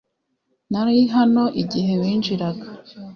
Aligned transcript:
Nari 0.71 0.97
hano 1.15 1.43
igihe 1.61 1.93
winjiraga 2.01 2.67